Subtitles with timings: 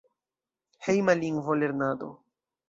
[0.85, 2.09] Hejma lingvolernado.